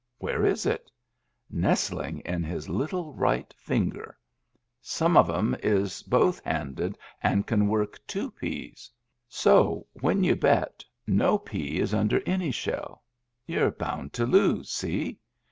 Where 0.17 0.43
is 0.43 0.65
it? 0.65 0.89
Nestling 1.51 2.21
in 2.21 2.43
his 2.43 2.67
little 2.67 3.13
right 3.13 3.53
finger. 3.55 4.17
Some 4.81 5.15
of 5.15 5.29
'em 5.29 5.55
is 5.61 6.01
both 6.01 6.43
handed 6.43 6.97
and 7.21 7.45
can 7.45 7.67
work 7.67 7.99
two 8.07 8.31
peas. 8.31 8.89
So, 9.29 9.85
when 9.93 10.23
you 10.23 10.35
bet, 10.35 10.83
no 11.05 11.37
pea 11.37 11.77
is 11.77 11.93
under 11.93 12.19
any 12.25 12.49
shell. 12.49 13.03
You're 13.45 13.69
bound 13.69 14.11
to 14.13 14.25
los^ 14.25 14.69
see 14.69 15.19